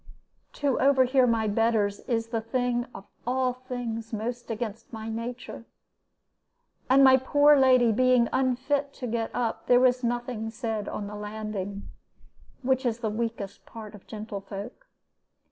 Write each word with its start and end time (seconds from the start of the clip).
"To 0.53 0.79
overhear 0.79 1.27
my 1.27 1.47
betters 1.47 1.99
is 2.09 2.29
the 2.29 2.41
thing 2.41 2.87
of 2.91 3.05
all 3.27 3.53
things 3.53 4.11
most 4.11 4.49
against 4.49 4.91
my 4.91 5.09
nature; 5.09 5.63
and 6.89 7.03
my 7.03 7.17
poor 7.17 7.55
lady 7.55 7.91
being 7.91 8.27
unfit 8.33 8.93
to 8.95 9.05
get 9.05 9.29
up, 9.35 9.67
there 9.67 9.79
was 9.79 10.03
nothing 10.03 10.49
said 10.49 10.89
on 10.89 11.05
the 11.05 11.13
landing, 11.13 11.87
which 12.63 12.83
is 12.83 13.01
the 13.01 13.11
weakest 13.11 13.67
part 13.67 13.93
of 13.93 14.07
gentlefolks. 14.07 14.87